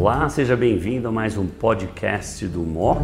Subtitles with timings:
[0.00, 3.00] Olá, seja bem-vindo a mais um podcast do MOC.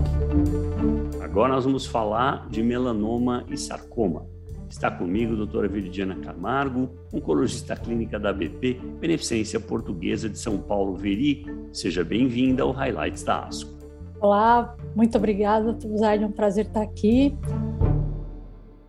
[1.22, 4.26] Agora nós vamos falar de melanoma e sarcoma.
[4.66, 10.96] Está comigo a doutora Viridiana Camargo, oncologista clínica da BP, Beneficência Portuguesa de São Paulo,
[10.96, 11.44] Veri.
[11.70, 13.76] Seja bem-vinda ao Highlights da ASCO.
[14.18, 17.36] Olá, muito obrigada, Tuzard, é um prazer estar aqui.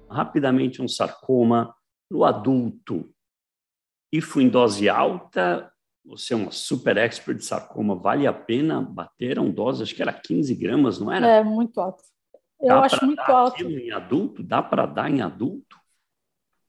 [0.10, 1.76] Rapidamente, um sarcoma
[2.10, 3.04] no adulto.
[4.14, 5.70] IFO em dose alta,
[6.08, 10.02] você é uma super expert de sarcoma, vale a pena bater uma dose, acho que
[10.02, 11.28] era 15 gramas, não era?
[11.28, 12.04] É, muito alto.
[12.62, 13.70] Eu Dá acho muito alto.
[13.70, 14.42] em adulto?
[14.44, 15.76] Dá para dar em adulto?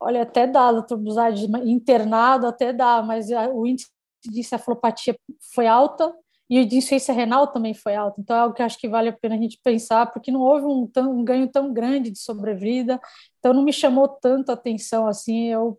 [0.00, 3.88] Olha, até dá, doutor Buzardi, internado até dá, mas a- o índice
[4.24, 5.16] de encefalopatia
[5.54, 6.14] foi alta
[6.48, 8.20] e o de insuficiência renal também foi alto.
[8.20, 10.64] Então é algo que acho que vale a pena a gente pensar, porque não houve
[10.66, 13.00] um, tão- um ganho tão grande de sobrevida,
[13.38, 15.78] então não me chamou tanto a atenção assim, eu,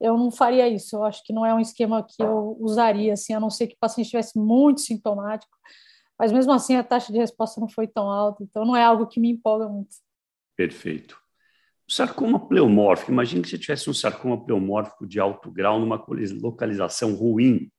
[0.00, 0.96] eu não faria isso.
[0.96, 3.74] Eu acho que não é um esquema que eu usaria, assim, a não ser que
[3.74, 5.56] o paciente estivesse muito sintomático,
[6.18, 9.06] mas mesmo assim a taxa de resposta não foi tão alta, então não é algo
[9.06, 9.96] que me empolga muito.
[10.56, 11.16] Perfeito.
[11.88, 16.04] O sarcoma pleomórfico, imagine que você tivesse um sarcoma pleomórfico de alto grau numa
[16.40, 17.70] localização ruim.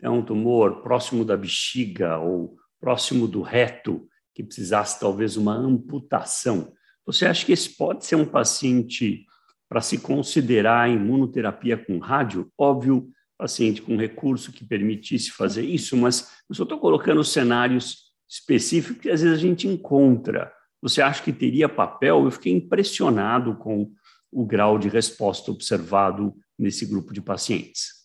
[0.00, 6.72] É um tumor próximo da bexiga ou próximo do reto, que precisasse talvez uma amputação.
[7.04, 9.24] Você acha que esse pode ser um paciente
[9.68, 12.50] para se considerar a imunoterapia com rádio?
[12.56, 19.00] Óbvio, paciente com recurso que permitisse fazer isso, mas eu só estou colocando cenários específicos
[19.00, 20.52] que às vezes a gente encontra.
[20.82, 22.24] Você acha que teria papel?
[22.24, 23.90] Eu fiquei impressionado com
[24.30, 27.98] o grau de resposta observado nesse grupo de pacientes.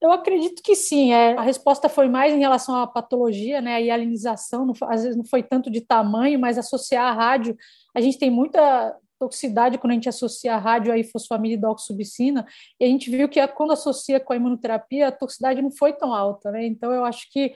[0.00, 1.12] Eu acredito que sim.
[1.12, 3.82] É, a resposta foi mais em relação à patologia, né?
[3.82, 7.56] E alinização, não, às vezes não foi tanto de tamanho, mas associar a rádio.
[7.94, 12.46] A gente tem muita toxicidade quando a gente associa a rádio à fosfamida e doxubicina,
[12.80, 16.14] e a gente viu que quando associa com a imunoterapia, a toxicidade não foi tão
[16.14, 16.66] alta, né?
[16.66, 17.54] Então eu acho que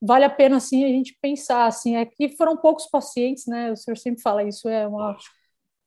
[0.00, 3.72] vale a pena assim a gente pensar assim, é que foram poucos pacientes, né?
[3.72, 5.16] O senhor sempre fala isso, é uma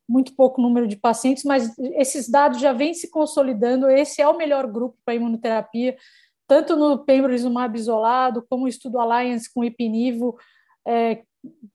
[0.09, 3.89] muito pouco número de pacientes, mas esses dados já vêm se consolidando.
[3.89, 5.97] Esse é o melhor grupo para imunoterapia,
[6.45, 10.37] tanto no pembrolizumab isolado, como o estudo Alliance com ipinivo.
[10.85, 11.23] É,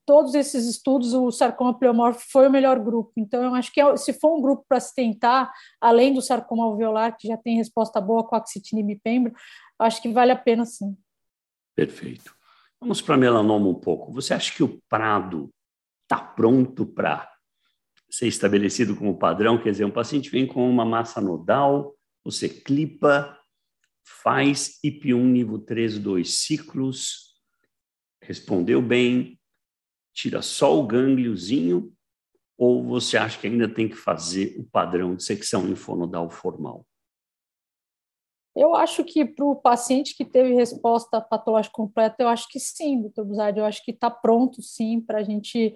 [0.04, 3.12] todos esses estudos, o sarcoma pleomórfico foi o melhor grupo.
[3.16, 6.64] Então, eu acho que é- se for um grupo para se tentar, além do sarcoma
[6.64, 9.34] alveolar, que já tem resposta boa com axitinib e pembro,
[9.78, 10.96] acho que vale a pena sim.
[11.74, 12.34] Perfeito.
[12.80, 14.12] Vamos para melanoma um pouco.
[14.12, 15.52] Você acha que o prado
[16.02, 17.28] está pronto para
[18.08, 19.60] ser estabelecido como padrão?
[19.60, 21.94] Quer dizer, um paciente vem com uma massa nodal,
[22.24, 23.36] você clipa,
[24.04, 27.34] faz IP1 nível 3, dois ciclos,
[28.22, 29.38] respondeu bem,
[30.16, 31.92] tira só o gângliozinho,
[32.58, 36.86] ou você acha que ainda tem que fazer o padrão de secção linfonodal formal?
[38.56, 43.02] Eu acho que para o paciente que teve resposta patológica completa, eu acho que sim,
[43.02, 45.74] doutor Buzardi, eu acho que está pronto sim para a gente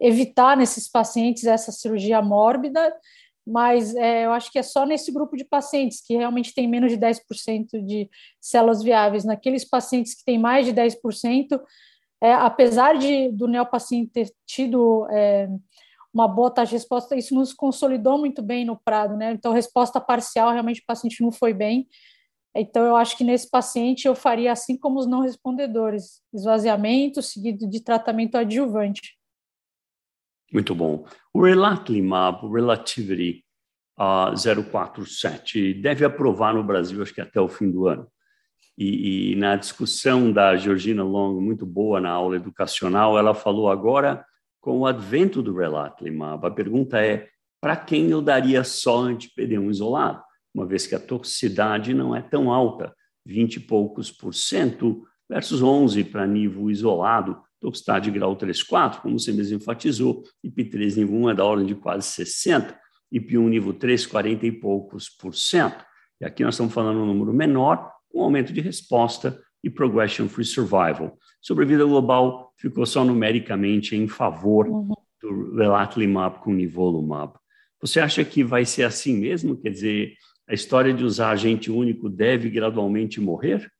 [0.00, 2.94] evitar nesses pacientes essa cirurgia mórbida,
[3.44, 6.92] mas é, eu acho que é só nesse grupo de pacientes que realmente tem menos
[6.92, 8.08] de 10% de
[8.40, 9.24] células viáveis.
[9.24, 11.60] Naqueles pacientes que têm mais de 10%,
[12.22, 15.48] é, apesar de do neopaciente ter tido é,
[16.14, 19.32] uma boa taxa de resposta, isso nos consolidou muito bem no Prado, né?
[19.32, 21.88] Então, resposta parcial, realmente o paciente não foi bem.
[22.54, 27.68] Então, eu acho que nesse paciente eu faria assim como os não respondedores: esvaziamento seguido
[27.68, 29.18] de tratamento adjuvante.
[30.52, 31.04] Muito bom.
[31.34, 33.44] O Relatlimab, o Relativity
[33.98, 38.06] uh, 047, deve aprovar no Brasil, acho que até o fim do ano.
[38.76, 44.24] E, e, na discussão da Georgina Long, muito boa na aula educacional, ela falou agora
[44.60, 46.46] com o advento do Relatlimab.
[46.46, 47.28] A pergunta é,
[47.60, 50.22] para quem eu daria só anti-PD1 isolado?
[50.54, 52.94] Uma vez que a toxicidade não é tão alta,
[53.26, 59.00] 20 e poucos por cento versus 11 para nível isolado, toxicidade de grau 3, 4,
[59.00, 62.78] como você mesmo enfatizou, IP3 nível 1 é da ordem de quase 60,
[63.12, 65.84] IP1 nível 3, 40 e poucos por cento.
[66.20, 71.18] E aqui nós estamos falando um número menor, com aumento de resposta e progression-free survival.
[71.40, 74.94] Sobrevida global ficou só numericamente em favor uhum.
[75.20, 77.34] do relatlimab com nivolumab.
[77.80, 79.56] Você acha que vai ser assim mesmo?
[79.56, 80.14] Quer dizer,
[80.48, 83.70] a história de usar agente único deve gradualmente morrer?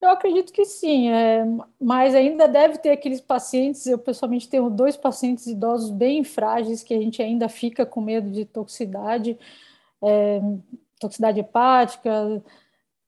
[0.00, 1.44] Eu acredito que sim, é,
[1.80, 3.84] mas ainda deve ter aqueles pacientes.
[3.86, 8.30] Eu pessoalmente tenho dois pacientes idosos bem frágeis que a gente ainda fica com medo
[8.30, 9.36] de toxicidade,
[10.02, 10.40] é,
[10.98, 12.42] toxicidade hepática.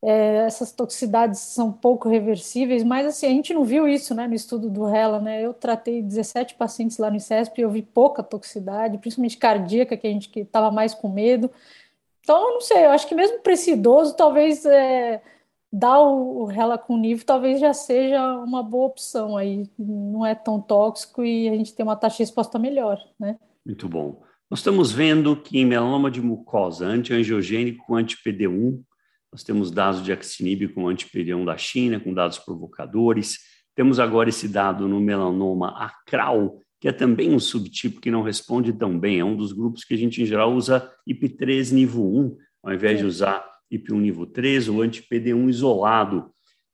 [0.02, 4.34] É, essas toxicidades são pouco reversíveis, mas assim, a gente não viu isso né, no
[4.34, 5.20] estudo do RELA.
[5.20, 5.42] Né?
[5.42, 10.06] Eu tratei 17 pacientes lá no ICESP e eu vi pouca toxicidade, principalmente cardíaca, que
[10.06, 11.50] a gente estava mais com medo.
[12.22, 15.22] Então, não sei, eu acho que mesmo para esse idoso, talvez é,
[15.72, 16.48] dar o,
[16.88, 21.56] o nível talvez já seja uma boa opção aí, não é tão tóxico e a
[21.56, 23.38] gente tem uma taxa de resposta melhor, né?
[23.64, 24.20] Muito bom.
[24.50, 28.82] Nós estamos vendo que em melanoma de mucosa antiangiogênico com anti-PD1,
[29.30, 33.38] nós temos dados de axinib com anti-PD1 da China, com dados provocadores.
[33.76, 38.72] Temos agora esse dado no melanoma acral, que é também um subtipo que não responde
[38.72, 39.20] tão bem.
[39.20, 42.98] É um dos grupos que a gente, em geral, usa IP3 nível 1, ao invés
[42.98, 46.28] de usar IP1 nível 3 ou anti-PD1 isolado.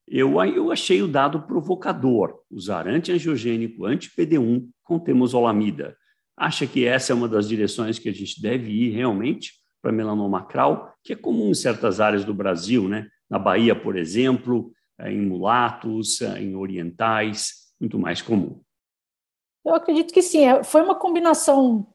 [0.09, 5.95] Eu, eu achei o dado provocador, usar antiangiogênico, anti-PD1 com temozolamida.
[6.37, 10.41] Acha que essa é uma das direções que a gente deve ir realmente para melanoma
[10.41, 13.09] acral, que é comum em certas áreas do Brasil, né?
[13.31, 18.61] Na Bahia, por exemplo, é, em mulatos, é, em orientais, muito mais comum.
[19.65, 20.45] Eu acredito que sim.
[20.45, 21.87] É, foi uma combinação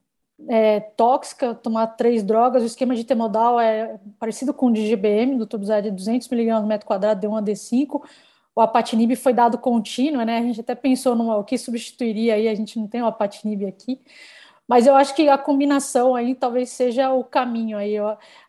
[0.50, 2.64] é, tóxica, tomar três drogas.
[2.64, 6.66] O esquema de temodal é parecido com o de GBM, do Tobuzad, de 200 mg
[6.66, 8.02] metro quadrado, deu 1 D5.
[8.56, 10.40] O apatinib foi dado contínuo, né?
[10.40, 13.66] A gente até pensou no o que substituiria aí, a gente não tem o apatinib
[13.66, 14.00] aqui.
[14.68, 17.96] Mas eu acho que a combinação aí talvez seja o caminho aí.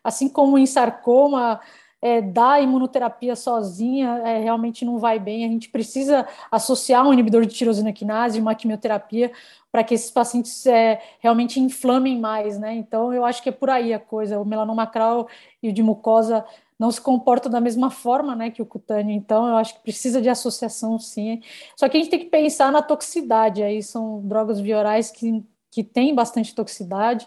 [0.03, 1.59] Assim como em sarcoma,
[2.03, 5.45] é, dar imunoterapia sozinha é, realmente não vai bem.
[5.45, 9.31] A gente precisa associar um inibidor de tirosina quinase, uma quimioterapia,
[9.71, 12.73] para que esses pacientes é, realmente inflamem mais, né?
[12.73, 14.37] Então, eu acho que é por aí a coisa.
[14.37, 15.29] O melanoma acral
[15.61, 16.45] e o de mucosa
[16.83, 19.15] não se comportam da mesma forma, né, que o cutâneo.
[19.15, 21.41] Então, eu acho que precisa de associação, sim.
[21.77, 23.63] Só que a gente tem que pensar na toxicidade.
[23.63, 25.41] Aí são drogas viorais que,
[25.71, 27.25] que têm bastante toxicidade.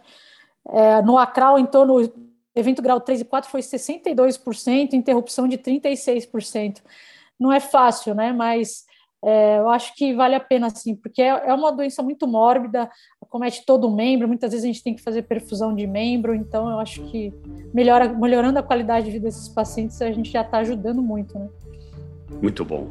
[0.69, 2.03] É, no acral, em torno
[2.55, 6.83] evento grau 3 e 4 foi 62%, interrupção de 36%.
[7.41, 8.35] Não é fácil, né?
[8.35, 8.86] Mas
[9.25, 12.89] é, eu acho que vale a pena, sim, porque é, é uma doença muito mórbida,
[13.29, 16.69] comete todo o membro, muitas vezes a gente tem que fazer perfusão de membro, então
[16.71, 17.33] eu acho que
[17.75, 21.49] melhora, melhorando a qualidade de vida desses pacientes, a gente já está ajudando muito, né?
[22.41, 22.89] Muito bom.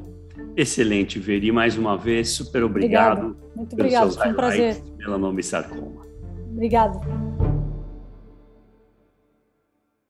[0.57, 3.19] Excelente, Veri, mais uma vez, super obrigado.
[3.19, 3.56] Obrigada.
[3.56, 4.83] Muito obrigado, foi um prazer.
[4.98, 6.06] Melanoma e sarcoma.
[6.51, 7.44] Obrigada.